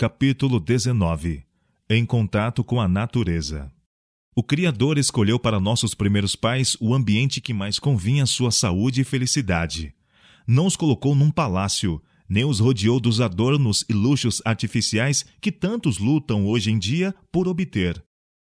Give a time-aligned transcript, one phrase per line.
[0.00, 1.44] capítulo 19
[1.86, 3.70] Em contato com a natureza.
[4.34, 9.02] O Criador escolheu para nossos primeiros pais o ambiente que mais convinha à sua saúde
[9.02, 9.92] e felicidade.
[10.46, 15.98] Não os colocou num palácio, nem os rodeou dos adornos e luxos artificiais que tantos
[15.98, 18.02] lutam hoje em dia por obter.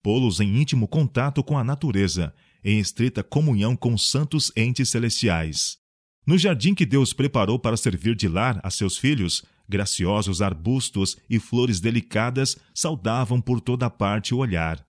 [0.01, 2.33] Pô-los em íntimo contato com a natureza,
[2.63, 5.77] em estrita comunhão com os santos entes celestiais.
[6.25, 11.39] No jardim que Deus preparou para servir de lar a seus filhos, graciosos arbustos e
[11.39, 14.85] flores delicadas saudavam por toda parte o olhar.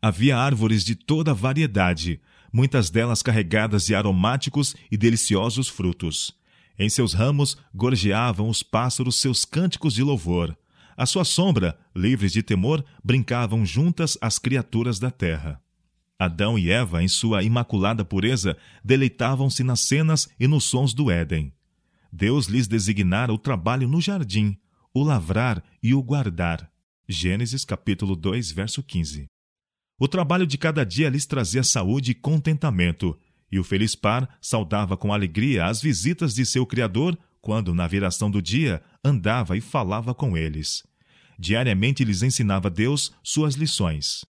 [0.00, 2.20] Havia árvores de toda variedade,
[2.52, 6.34] muitas delas carregadas de aromáticos e deliciosos frutos.
[6.78, 10.56] Em seus ramos gorjeavam os pássaros seus cânticos de louvor.
[10.96, 15.60] À sua sombra, livres de temor, brincavam juntas as criaturas da terra.
[16.18, 21.52] Adão e Eva, em sua imaculada pureza, deleitavam-se nas cenas e nos sons do Éden.
[22.16, 24.56] Deus lhes designara o trabalho no jardim,
[24.94, 26.72] o lavrar e o guardar.
[27.06, 29.26] Gênesis capítulo 2, verso 15.
[29.98, 33.18] O trabalho de cada dia lhes trazia saúde e contentamento,
[33.52, 38.30] e o feliz par saudava com alegria as visitas de seu Criador quando, na viração
[38.30, 40.82] do dia, andava e falava com eles.
[41.38, 44.24] Diariamente lhes ensinava Deus suas lições.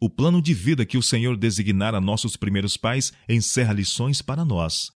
[0.00, 4.46] O plano de vida que o Senhor designara a nossos primeiros pais encerra lições para
[4.46, 4.96] nós.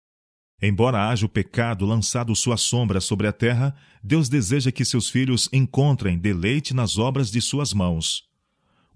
[0.61, 5.49] Embora haja o pecado lançado sua sombra sobre a terra, Deus deseja que seus filhos
[5.51, 8.29] encontrem deleite nas obras de suas mãos.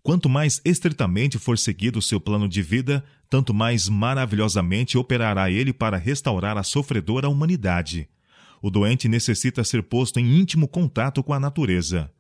[0.03, 5.97] Quanto mais estritamente for seguido seu plano de vida, tanto mais maravilhosamente operará ele para
[5.97, 8.07] restaurar a sofredora humanidade.
[8.61, 12.11] O doente necessita ser posto em íntimo contato com a natureza.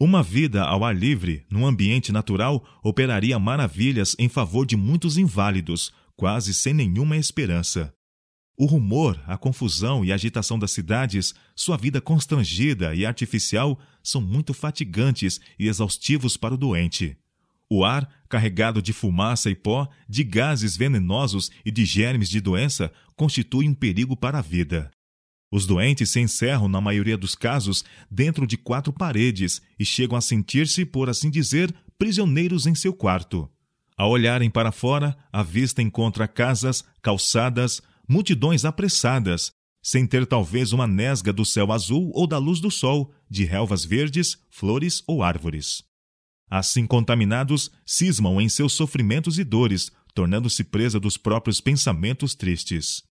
[0.00, 5.92] Uma vida ao ar livre, num ambiente natural, operaria maravilhas em favor de muitos inválidos,
[6.16, 7.94] quase sem nenhuma esperança.
[8.58, 14.20] O rumor, a confusão e a agitação das cidades, sua vida constrangida e artificial, são
[14.20, 17.18] muito fatigantes e exaustivos para o doente.
[17.68, 22.90] O ar, carregado de fumaça e pó, de gases venenosos e de germes de doença,
[23.14, 24.90] constitui um perigo para a vida.
[25.50, 30.20] Os doentes se encerram, na maioria dos casos, dentro de quatro paredes e chegam a
[30.20, 33.50] sentir-se, por assim dizer, prisioneiros em seu quarto.
[33.96, 39.50] Ao olharem para fora, a vista encontra casas, calçadas, multidões apressadas,
[39.82, 43.84] sem ter talvez uma nesga do céu azul ou da luz do sol, de relvas
[43.84, 45.84] verdes, flores ou árvores.
[46.50, 53.02] Assim contaminados, cismam em seus sofrimentos e dores, tornando-se presa dos próprios pensamentos tristes.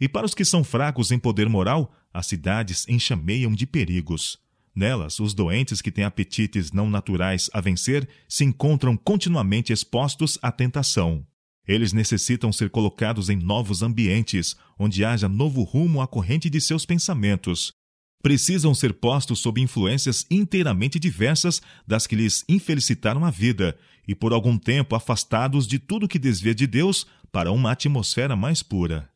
[0.00, 4.38] E para os que são fracos em poder moral, as cidades enxameiam de perigos.
[4.74, 10.50] Nelas, os doentes que têm apetites não naturais a vencer se encontram continuamente expostos à
[10.50, 11.26] tentação.
[11.70, 16.84] Eles necessitam ser colocados em novos ambientes, onde haja novo rumo à corrente de seus
[16.84, 17.72] pensamentos.
[18.20, 24.32] Precisam ser postos sob influências inteiramente diversas das que lhes infelicitaram a vida, e por
[24.32, 29.08] algum tempo afastados de tudo que desvia de Deus para uma atmosfera mais pura.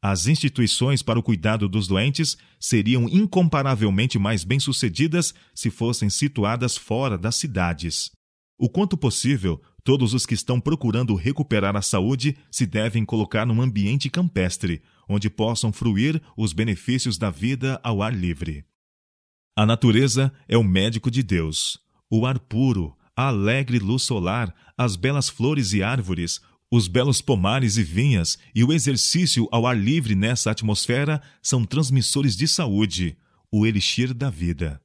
[0.00, 7.18] As instituições para o cuidado dos doentes seriam incomparavelmente mais bem-sucedidas se fossem situadas fora
[7.18, 8.12] das cidades.
[8.56, 13.60] O quanto possível, todos os que estão procurando recuperar a saúde se devem colocar num
[13.60, 18.64] ambiente campestre, onde possam fruir os benefícios da vida ao ar livre.
[19.56, 21.78] A natureza é o médico de Deus.
[22.10, 26.40] O ar puro, a alegre luz solar, as belas flores e árvores,
[26.72, 32.34] os belos pomares e vinhas e o exercício ao ar livre nessa atmosfera são transmissores
[32.36, 33.16] de saúde,
[33.52, 34.83] o elixir da vida.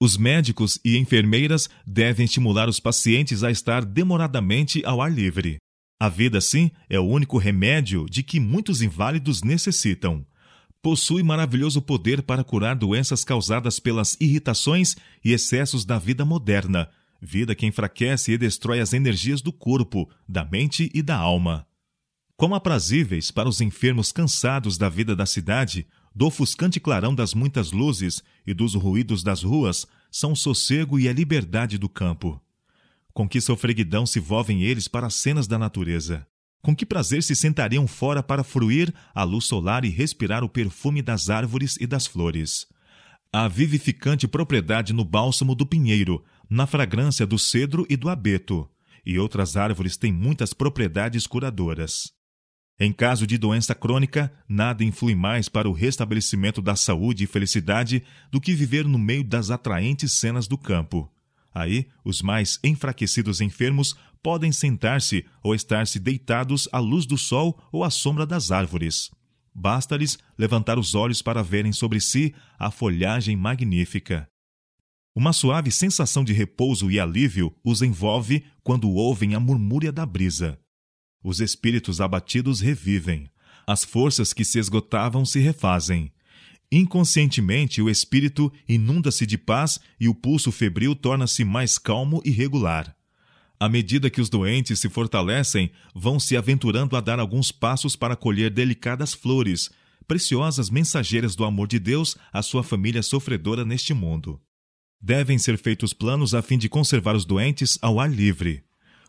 [0.00, 5.58] Os médicos e enfermeiras devem estimular os pacientes a estar demoradamente ao ar livre.
[6.00, 10.26] A vida, sim, é o único remédio de que muitos inválidos necessitam.
[10.82, 16.90] Possui maravilhoso poder para curar doenças causadas pelas irritações e excessos da vida moderna,
[17.22, 21.66] vida que enfraquece e destrói as energias do corpo, da mente e da alma.
[22.36, 27.72] Como aprazíveis para os enfermos cansados da vida da cidade, do ofuscante clarão das muitas
[27.72, 32.40] luzes e dos ruídos das ruas, são o sossego e a liberdade do campo.
[33.12, 36.26] Com que sofreguidão se volvem eles para as cenas da natureza?
[36.62, 41.02] Com que prazer se sentariam fora para fruir a luz solar e respirar o perfume
[41.02, 42.66] das árvores e das flores?
[43.32, 48.68] A vivificante propriedade no bálsamo do pinheiro, na fragrância do cedro e do abeto,
[49.04, 52.12] e outras árvores têm muitas propriedades curadoras.
[52.78, 58.02] Em caso de doença crônica, nada influi mais para o restabelecimento da saúde e felicidade
[58.32, 61.10] do que viver no meio das atraentes cenas do campo.
[61.54, 67.84] Aí, os mais enfraquecidos enfermos podem sentar-se ou estar-se deitados à luz do sol ou
[67.84, 69.08] à sombra das árvores.
[69.54, 74.28] Basta-lhes levantar os olhos para verem sobre si a folhagem magnífica.
[75.14, 80.58] Uma suave sensação de repouso e alívio os envolve quando ouvem a murmúria da brisa.
[81.24, 83.30] Os espíritos abatidos revivem.
[83.66, 86.12] As forças que se esgotavam se refazem.
[86.70, 92.94] Inconscientemente, o espírito inunda-se de paz e o pulso febril torna-se mais calmo e regular.
[93.58, 98.16] À medida que os doentes se fortalecem, vão se aventurando a dar alguns passos para
[98.16, 99.70] colher delicadas flores,
[100.06, 104.38] preciosas mensageiras do amor de Deus à sua família sofredora neste mundo.
[105.00, 108.63] Devem ser feitos planos a fim de conservar os doentes ao ar livre.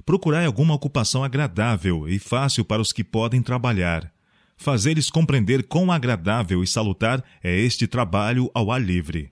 [0.06, 4.13] Procurai alguma ocupação agradável e fácil para os que podem trabalhar.
[4.56, 9.31] Fazer-lhes compreender quão agradável e salutar é este trabalho ao ar livre.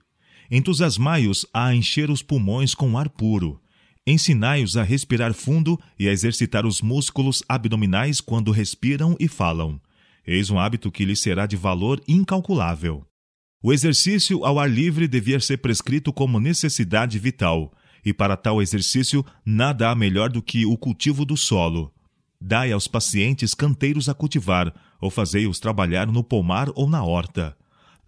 [0.50, 3.60] Entusiasmai-os a encher os pulmões com ar puro.
[4.04, 9.80] Ensinai-os a respirar fundo e a exercitar os músculos abdominais quando respiram e falam.
[10.26, 13.06] Eis um hábito que lhes será de valor incalculável.
[13.62, 17.72] O exercício ao ar livre devia ser prescrito como necessidade vital,
[18.04, 21.92] e para tal exercício nada há melhor do que o cultivo do solo.
[22.40, 27.56] Dai aos pacientes canteiros a cultivar, ou fazei-os trabalhar no pomar ou na horta.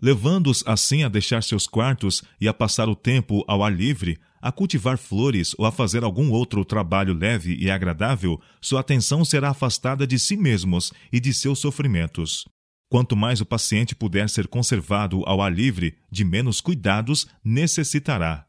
[0.01, 4.53] Levando-os assim a deixar seus quartos e a passar o tempo ao ar livre, a
[4.53, 10.07] cultivar flores ou a fazer algum outro trabalho leve e agradável, sua atenção será afastada
[10.07, 12.45] de si mesmos e de seus sofrimentos.
[12.89, 18.46] Quanto mais o paciente puder ser conservado ao ar livre, de menos cuidados necessitará.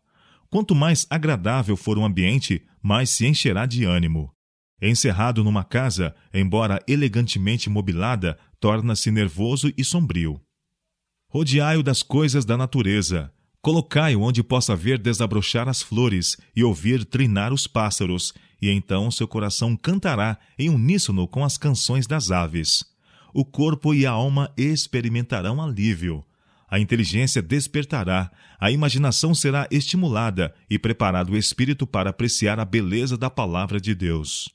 [0.50, 4.32] Quanto mais agradável for o ambiente, mais se encherá de ânimo.
[4.82, 10.40] Encerrado numa casa, embora elegantemente mobilada, torna-se nervoso e sombrio.
[11.30, 13.34] Rodeai-o das coisas da natureza,
[13.68, 19.28] Colocai-o onde possa ver desabrochar as flores e ouvir trinar os pássaros, e então seu
[19.28, 22.86] coração cantará em uníssono com as canções das aves.
[23.34, 26.24] O corpo e a alma experimentarão alívio.
[26.70, 28.30] A inteligência despertará,
[28.60, 33.96] a imaginação será estimulada e preparado o espírito para apreciar a beleza da palavra de
[33.96, 34.50] Deus.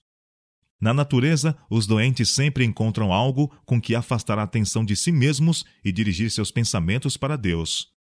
[0.78, 5.64] Na natureza, os doentes sempre encontram algo com que afastar a atenção de si mesmos
[5.84, 7.92] e dirigir seus pensamentos para Deus.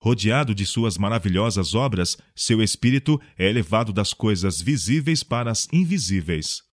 [0.00, 6.67] Rodeado de suas maravilhosas obras, seu espírito é elevado das coisas visíveis para as invisíveis.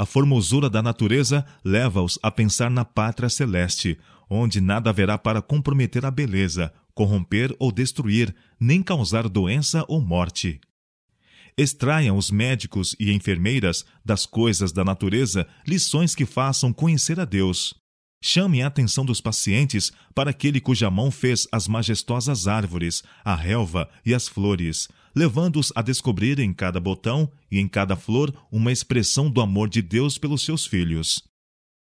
[0.00, 3.98] A formosura da natureza leva-os a pensar na pátria celeste,
[4.30, 10.58] onde nada haverá para comprometer a beleza, corromper ou destruir, nem causar doença ou morte.
[11.54, 17.74] Extraiam os médicos e enfermeiras das coisas da natureza lições que façam conhecer a Deus.
[18.22, 23.86] Chame a atenção dos pacientes para aquele cuja mão fez as majestosas árvores, a relva
[24.06, 29.30] e as flores, levando-os a descobrir em cada botão e em cada flor uma expressão
[29.30, 31.22] do amor de Deus pelos seus filhos.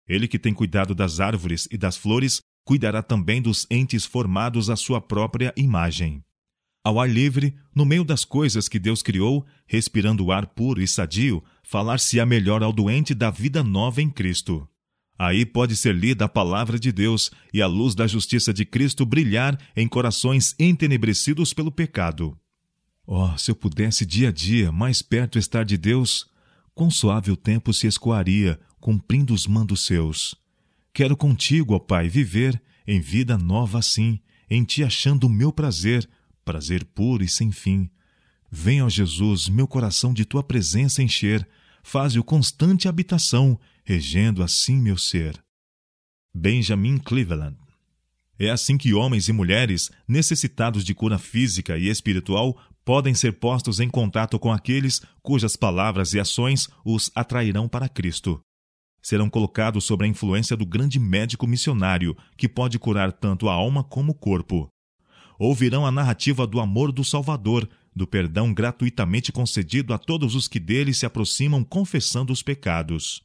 [0.09, 4.77] Ele que tem cuidado das árvores e das flores, cuidará também dos entes formados à
[4.77, 6.23] sua própria imagem.
[6.85, 10.89] Ao ar livre, no meio das coisas que Deus criou, respirando o ar puro e
[10.89, 14.67] sadio, falar-se-á melhor ao doente da vida nova em Cristo.
[15.19, 19.05] Aí pode ser lida a palavra de Deus e a luz da justiça de Cristo
[19.05, 22.39] brilhar em corações entenebrecidos pelo pecado.
[23.11, 26.27] Oh, se eu pudesse dia a dia mais perto estar de Deus,
[26.75, 30.35] quão suave o tempo se escoaria, cumprindo os mandos seus.
[30.93, 34.21] Quero contigo, ó Pai, viver em vida nova assim,
[34.51, 36.07] em ti achando o meu prazer,
[36.45, 37.89] prazer puro e sem fim.
[38.51, 41.49] Venha, ó Jesus, meu coração de tua presença encher,
[41.83, 45.43] faze-o constante habitação regendo assim meu ser.
[46.35, 47.57] Benjamin Cleveland.
[48.39, 52.57] É assim que homens e mulheres necessitados de cura física e espiritual
[52.89, 58.41] podem ser postos em contato com aqueles cujas palavras e ações os atrairão para Cristo.
[59.03, 63.85] Serão colocados sob a influência do grande médico missionário que pode curar tanto a alma
[63.85, 64.71] como o corpo.
[65.39, 70.59] Ouvirão a narrativa do amor do Salvador, do perdão gratuitamente concedido a todos os que
[70.59, 73.21] dele se aproximam confessando os pecados.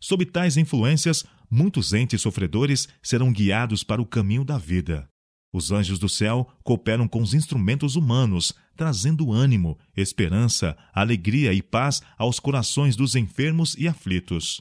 [0.00, 5.08] Sob tais influências, muitos entes sofredores serão guiados para o caminho da vida.
[5.52, 12.02] Os anjos do céu cooperam com os instrumentos humanos, trazendo ânimo, esperança, alegria e paz
[12.16, 14.60] aos corações dos enfermos e aflitos.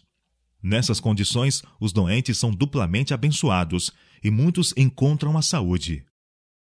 [0.64, 3.92] Nessas condições, os doentes são duplamente abençoados
[4.24, 6.04] e muitos encontram a saúde.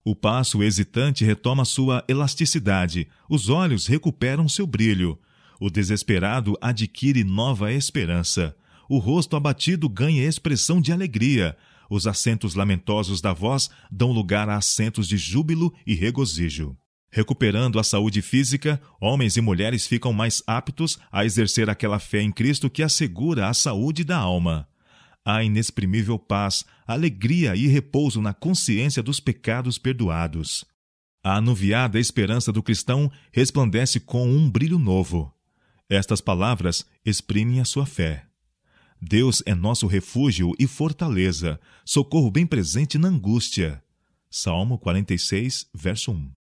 [0.05, 5.19] O passo hesitante retoma sua elasticidade, os olhos recuperam seu brilho,
[5.59, 8.55] o desesperado adquire nova esperança.
[8.87, 11.57] O rosto abatido ganha expressão de alegria.
[11.89, 16.77] Os acentos lamentosos da voz dão lugar a acentos de júbilo e regozijo.
[17.11, 22.31] Recuperando a saúde física, homens e mulheres ficam mais aptos a exercer aquela fé em
[22.31, 24.67] Cristo que assegura a saúde da alma.
[25.25, 30.63] Há inexprimível paz, alegria e repouso na consciência dos pecados perdoados.
[31.23, 35.33] A anuviada esperança do cristão resplandece com um brilho novo.
[35.89, 38.25] Estas palavras exprimem a sua fé.
[39.01, 43.83] Deus é nosso refúgio e fortaleza, socorro bem presente na angústia.
[44.29, 46.38] Salmo 46, verso 1.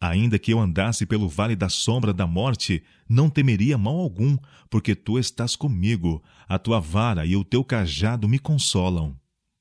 [0.00, 4.36] Ainda que eu andasse pelo vale da sombra da morte, não temeria mal algum,
[4.70, 9.18] porque tu estás comigo, a tua vara e o teu cajado me consolam.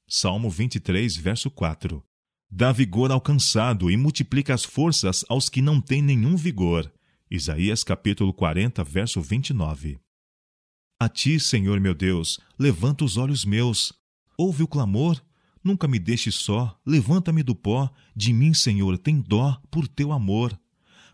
[0.08, 2.04] Salmo 23, verso 4.
[2.50, 6.92] Dá vigor ao cansado e multiplica as forças aos que não têm nenhum vigor.
[7.30, 10.00] Isaías capítulo 40, verso 29.
[11.00, 13.92] A ti, Senhor meu Deus, levanta os olhos meus.
[14.38, 15.22] Ouve o clamor,
[15.68, 20.58] nunca me deixes só, levanta-me do pó, de mim, Senhor, tem dó por teu amor.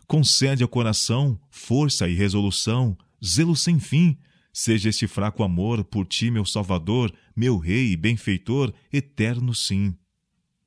[0.06, 4.16] Concede ao coração força e resolução, zelo sem fim,
[4.52, 9.94] seja este fraco amor por ti, meu Salvador, meu Rei e benfeitor, eterno sim.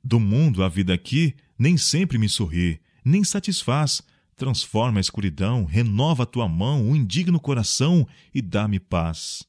[0.03, 4.01] Do mundo a vida aqui nem sempre me sorri, nem satisfaz.
[4.36, 9.44] Transforma a escuridão, renova a tua mão, o indigno coração e dá-me paz.